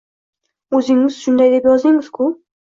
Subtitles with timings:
[0.77, 2.29] O`zingiz shunday deb yozgandingiz-ku